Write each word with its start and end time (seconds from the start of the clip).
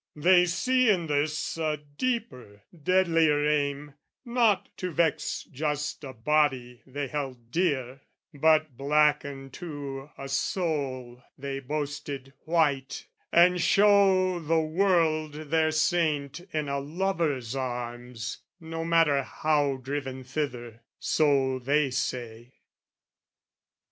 They 0.15 0.47
see 0.47 0.89
in 0.89 1.05
this 1.05 1.57
a 1.59 1.77
deeper 1.77 2.63
deadlier 2.73 3.45
aim, 3.47 3.93
Not 4.25 4.75
to 4.77 4.89
vex 4.89 5.43
just 5.43 6.03
a 6.03 6.11
body 6.11 6.81
they 6.87 7.07
held 7.07 7.51
dear, 7.51 8.01
But 8.33 8.75
blacken 8.75 9.51
too 9.51 10.09
a 10.17 10.27
soul 10.27 11.21
they 11.37 11.59
boasted 11.59 12.33
white, 12.45 13.05
And 13.31 13.61
show 13.61 14.39
the 14.39 14.59
world 14.61 15.33
their 15.33 15.69
saint 15.69 16.39
in 16.51 16.67
a 16.67 16.79
lover's 16.79 17.55
arms, 17.55 18.39
No 18.59 18.83
matter 18.83 19.21
how 19.21 19.75
driven 19.75 20.23
thither, 20.23 20.81
so 20.97 21.59
they 21.59 21.91
say. 21.91 22.55